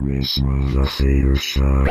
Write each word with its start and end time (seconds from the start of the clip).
Christmas 0.00 0.74
a 0.76 0.86
theater 0.86 1.36
shot. 1.36 1.86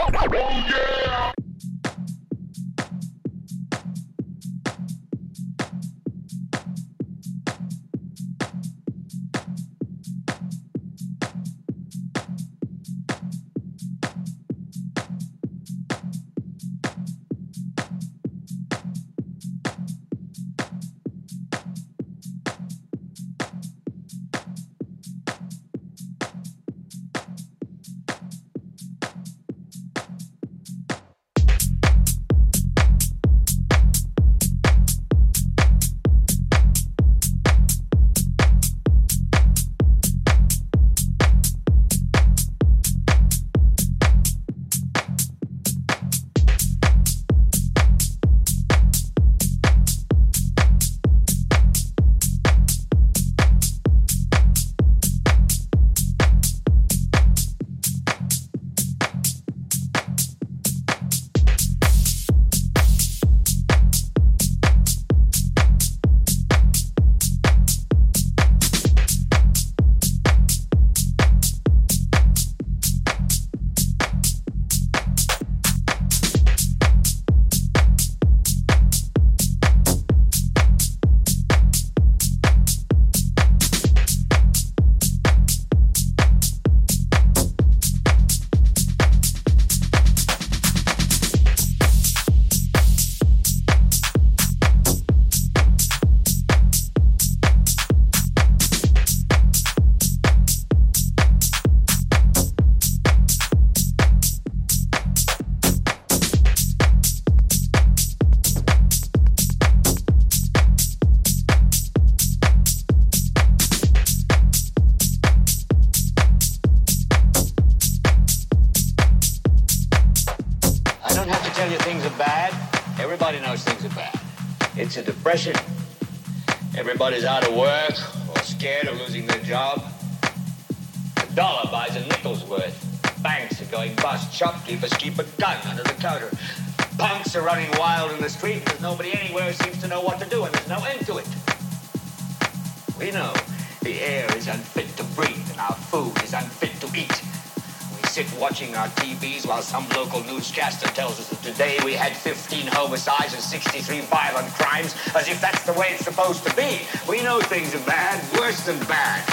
Supposed 156.20 156.44
to 156.44 156.52
be. 156.60 156.84
We 157.08 157.24
know 157.24 157.40
things 157.40 157.72
are 157.72 157.86
bad, 157.88 158.20
worse 158.36 158.68
than 158.68 158.76
bad. 158.92 159.24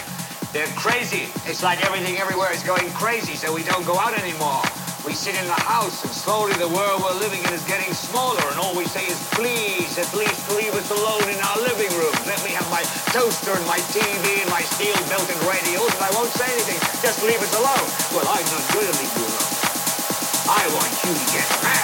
They're 0.55 0.71
crazy. 0.79 1.27
It's 1.43 1.63
like 1.67 1.83
everything 1.83 2.15
everywhere 2.23 2.55
is 2.55 2.63
going 2.63 2.87
crazy, 2.95 3.35
so 3.35 3.51
we 3.51 3.67
don't 3.67 3.83
go 3.83 3.99
out 3.99 4.15
anymore. 4.15 4.63
We 5.03 5.11
sit 5.11 5.35
in 5.35 5.47
the 5.51 5.63
house, 5.67 6.07
and 6.07 6.15
slowly 6.15 6.55
the 6.63 6.71
world 6.71 7.03
we're 7.03 7.19
living 7.19 7.43
in 7.43 7.51
is 7.51 7.67
getting 7.67 7.91
smaller, 7.91 8.43
and 8.55 8.59
all 8.63 8.71
we 8.79 8.87
say 8.87 9.03
is, 9.03 9.19
please, 9.35 9.99
at 9.99 10.07
least 10.15 10.47
leave 10.55 10.75
us 10.79 10.87
alone 10.95 11.27
in 11.27 11.39
our 11.43 11.59
living 11.67 11.91
room. 11.99 12.15
Let 12.23 12.39
me 12.47 12.55
have 12.55 12.67
my 12.71 12.87
toaster 13.11 13.51
and 13.51 13.67
my 13.67 13.83
TV 13.91 14.47
and 14.47 14.51
my 14.55 14.63
steel 14.63 14.95
built-in 15.11 15.39
radios, 15.43 15.91
and 15.91 16.07
I 16.07 16.11
won't 16.15 16.31
say 16.39 16.47
anything. 16.47 16.79
Just 17.03 17.19
leave 17.27 17.43
us 17.43 17.55
alone. 17.59 17.87
Well, 18.15 18.31
I'm 18.31 18.47
not 18.47 18.63
going 18.71 18.87
to 18.87 18.95
leave 18.95 19.11
you 19.11 19.27
alone. 19.27 19.51
I 20.55 20.63
want 20.71 20.93
you 21.03 21.11
to 21.19 21.27
get 21.35 21.51
mad. 21.67 21.76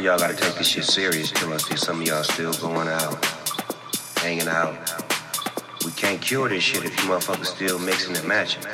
Of 0.00 0.06
y'all 0.06 0.18
gotta 0.18 0.34
take 0.34 0.54
this 0.54 0.68
shit 0.68 0.84
serious 0.84 1.30
till 1.30 1.52
I 1.52 1.58
see 1.58 1.76
some 1.76 2.00
of 2.00 2.06
y'all 2.06 2.22
still 2.22 2.54
going 2.54 2.88
out, 2.88 3.22
hanging 4.16 4.48
out. 4.48 4.74
We 5.84 5.90
can't 5.92 6.22
cure 6.22 6.48
this 6.48 6.62
shit 6.62 6.84
if 6.84 6.92
you 7.02 7.10
motherfuckers 7.10 7.46
still 7.46 7.78
mixing 7.78 8.16
and 8.16 8.26
matching. 8.26 8.69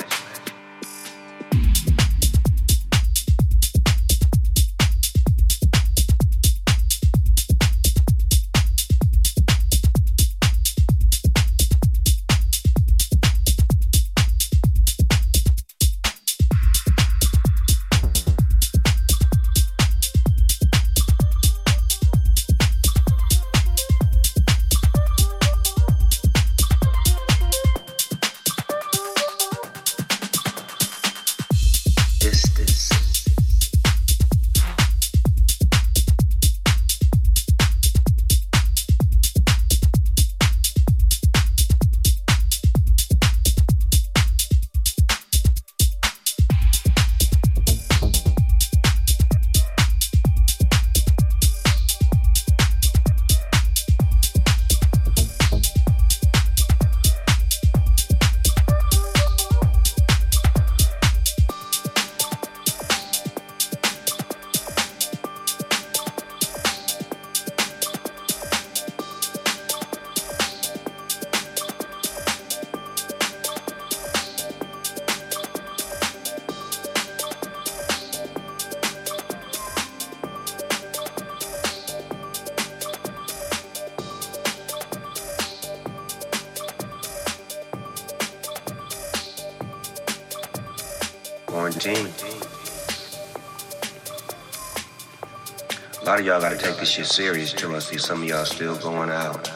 Y'all 96.27 96.41
gotta 96.41 96.57
take 96.57 96.77
this 96.79 96.91
shit 96.91 97.07
serious 97.07 97.53
till 97.53 97.73
I 97.77 97.79
see 97.79 97.99
some 97.99 98.23
of 98.23 98.29
y'all 98.29 98.45
still 98.45 98.77
going 98.79 99.11
out, 99.11 99.47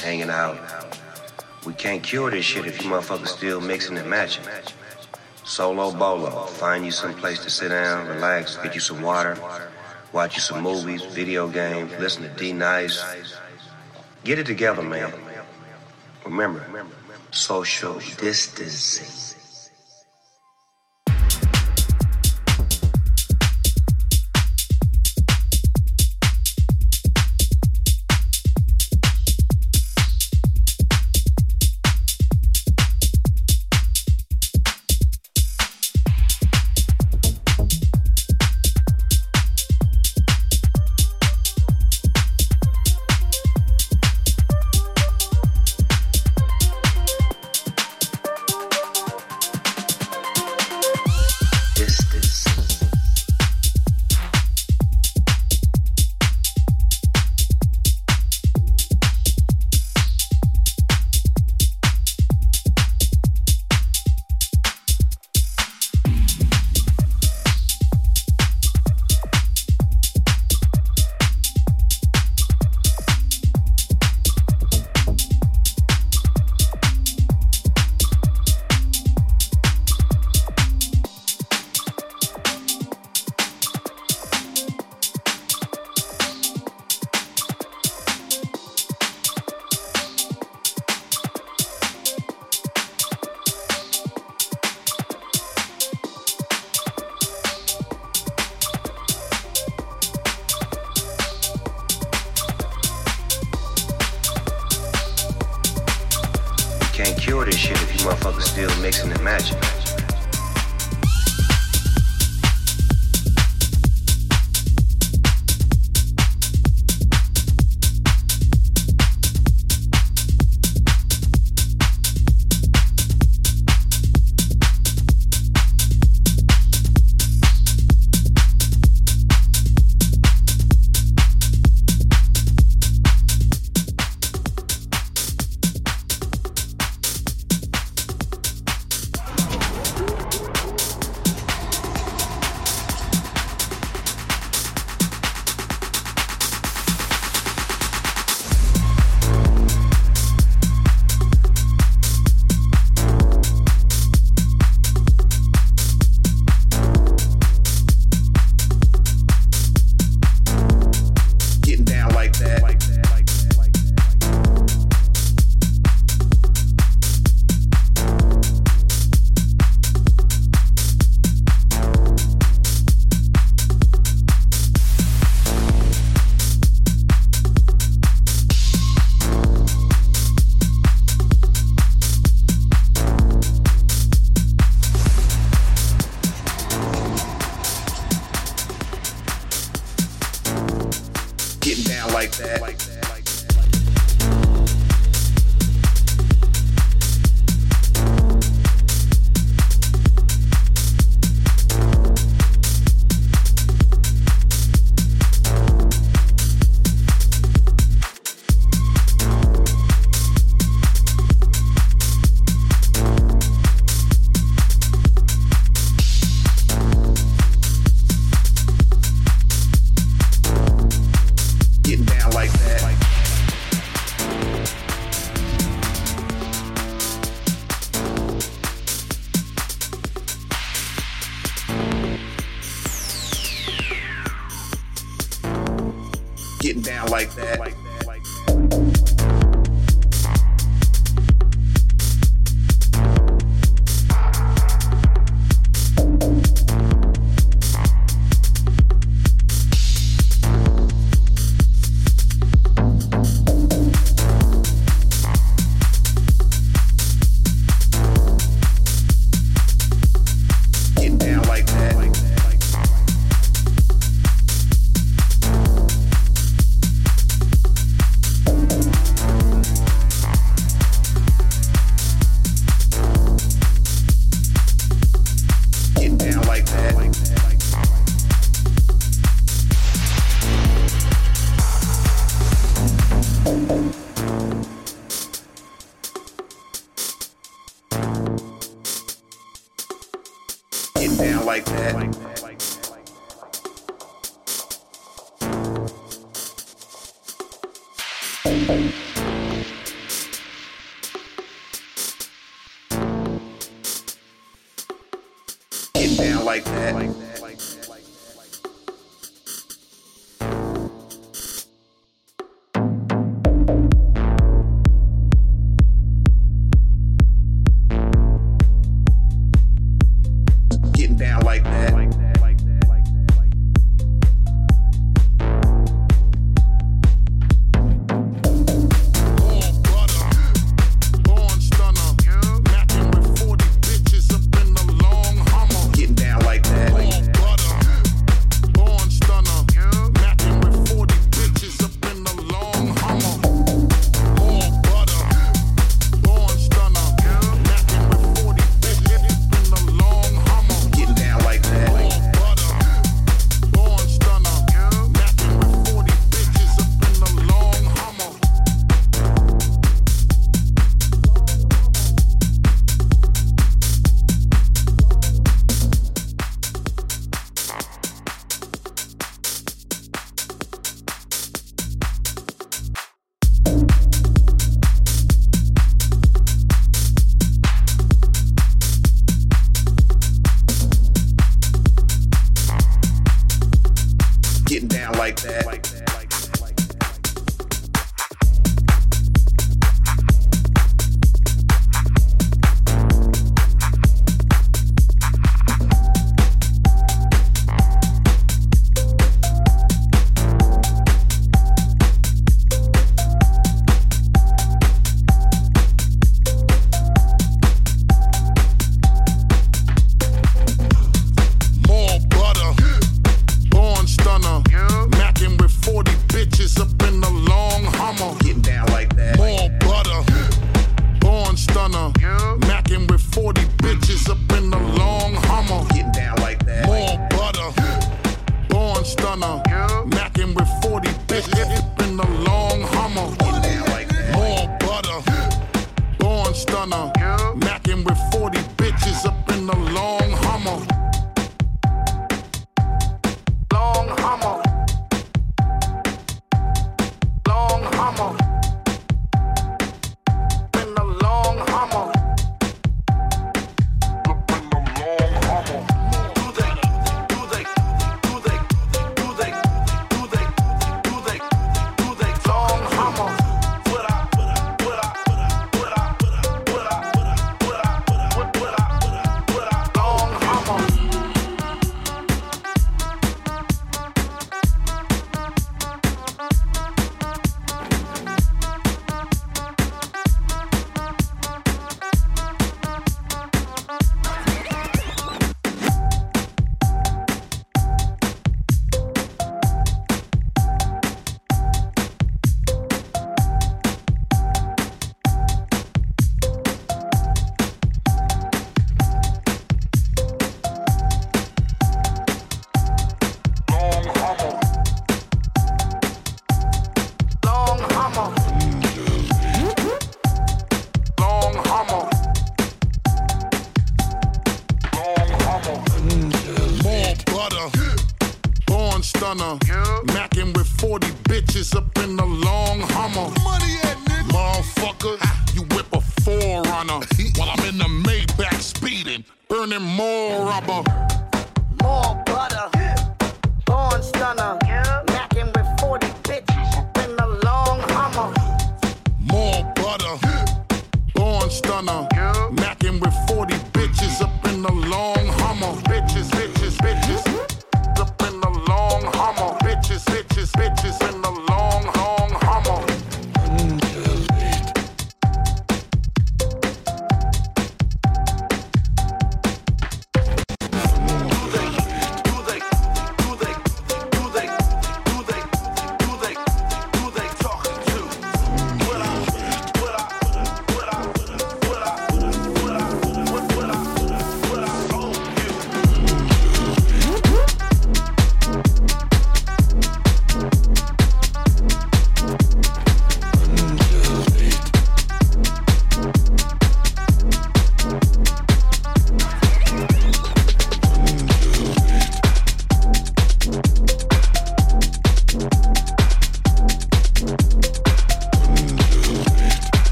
hanging 0.00 0.30
out. 0.30 0.58
We 1.64 1.74
can't 1.74 2.02
cure 2.02 2.28
this 2.28 2.44
shit 2.44 2.66
if 2.66 2.82
you 2.82 2.90
motherfuckers 2.90 3.28
still 3.28 3.60
mixing 3.60 3.96
and 3.96 4.10
matching. 4.10 4.42
Solo 5.44 5.92
bolo, 5.92 6.46
find 6.46 6.84
you 6.84 6.90
some 6.90 7.14
place 7.14 7.38
to 7.44 7.50
sit 7.50 7.68
down, 7.68 8.08
relax, 8.08 8.56
get 8.56 8.74
you 8.74 8.80
some 8.80 9.00
water, 9.00 9.38
watch 10.12 10.34
you 10.34 10.40
some 10.40 10.60
movies, 10.60 11.04
video 11.04 11.46
games, 11.46 11.92
listen 12.00 12.24
to 12.24 12.30
D 12.30 12.52
Nice. 12.52 13.00
Get 14.24 14.40
it 14.40 14.46
together, 14.46 14.82
man. 14.82 15.12
Remember, 16.24 16.66
social 17.30 18.00
distancing. 18.18 19.15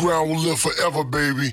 Underground 0.00 0.30
will 0.30 0.38
live 0.38 0.58
forever, 0.58 1.04
baby. 1.04 1.52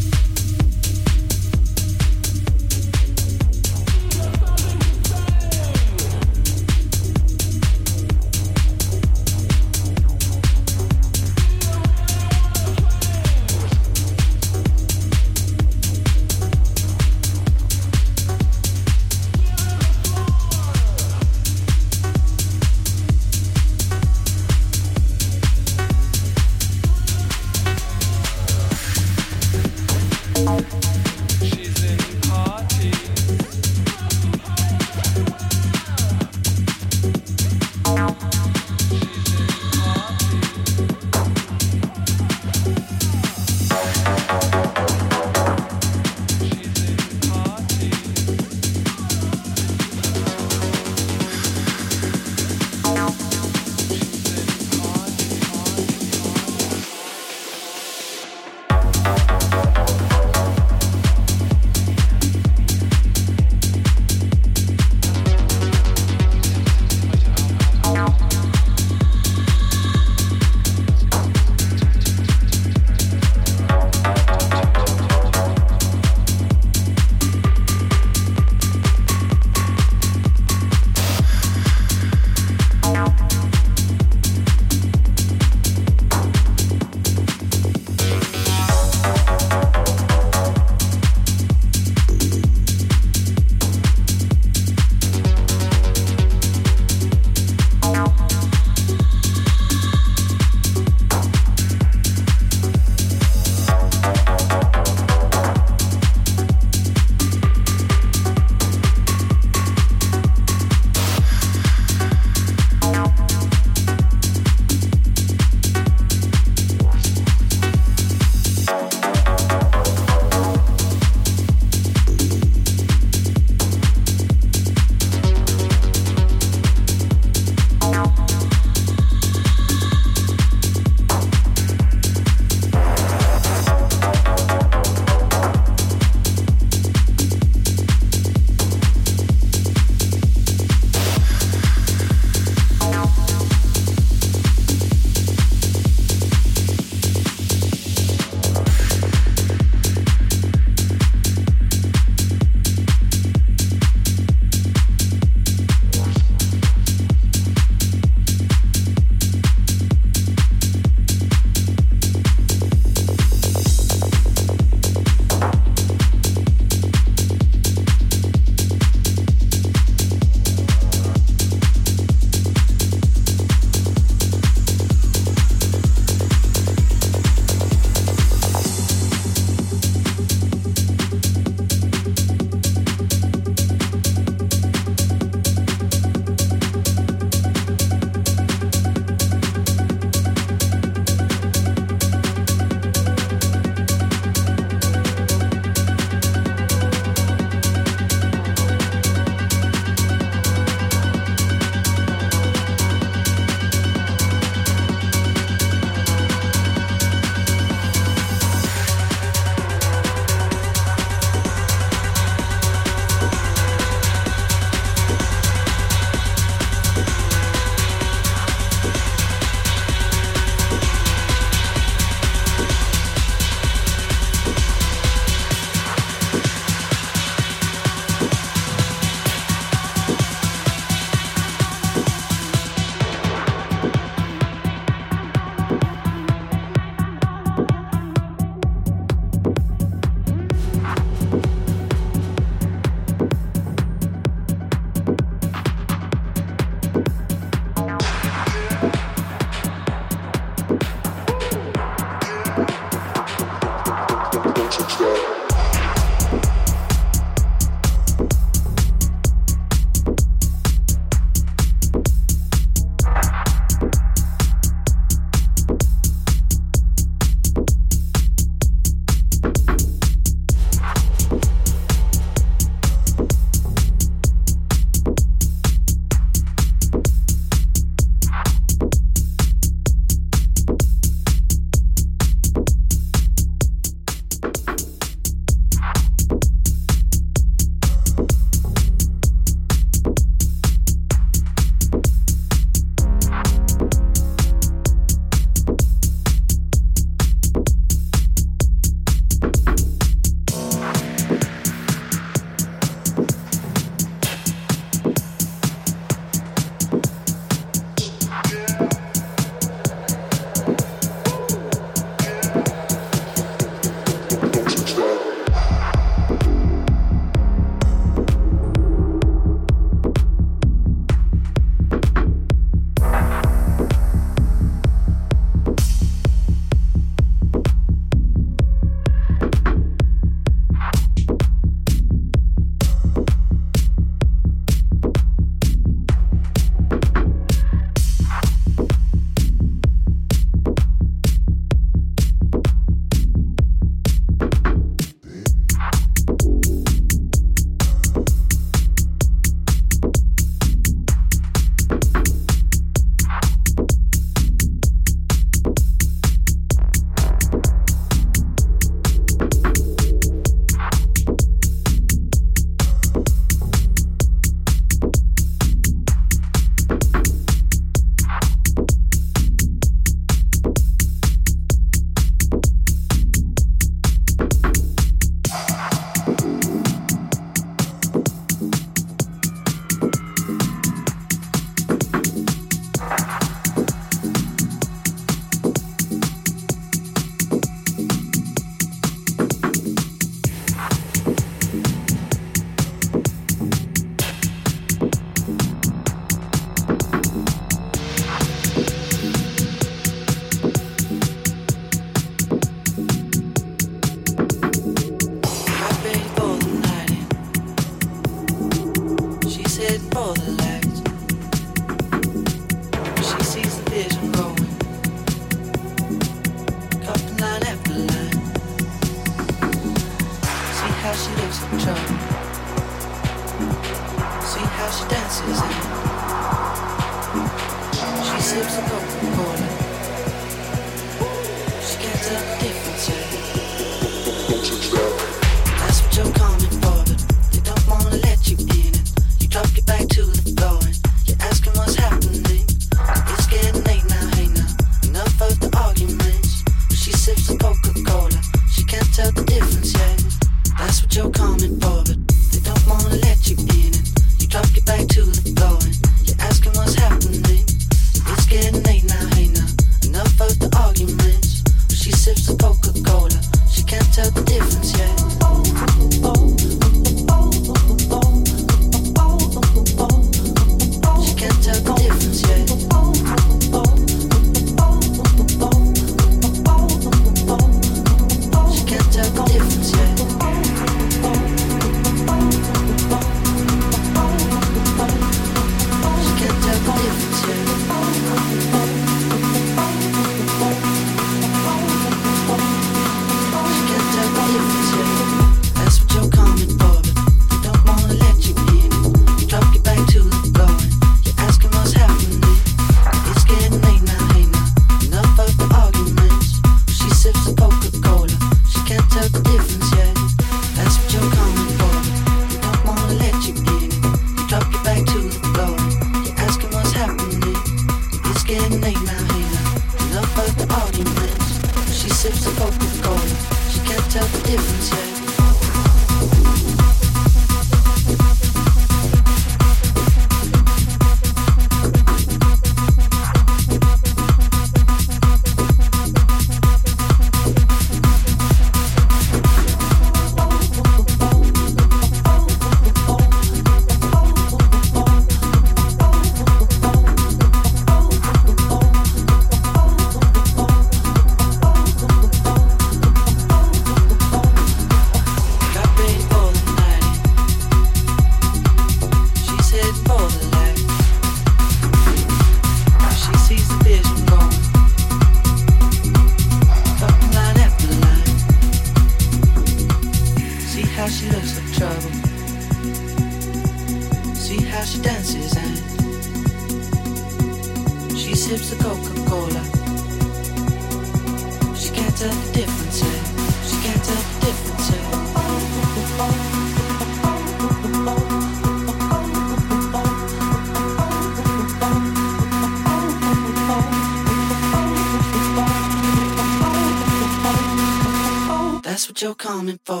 coming 599.79 599.79
for. 599.85 600.00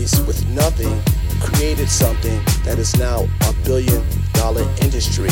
place 0.00 0.26
with 0.26 0.48
nothing 0.48 1.02
created 1.40 1.88
something 1.88 2.40
that 2.64 2.78
is 2.78 2.96
now 2.96 3.28
a 3.48 3.52
billion 3.64 4.02
dollar 4.32 4.62
industry. 4.80 5.28